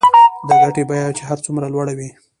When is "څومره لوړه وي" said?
1.45-2.09